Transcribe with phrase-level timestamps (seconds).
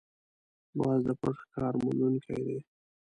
[0.77, 2.57] باز د پټ ښکار موندونکی دی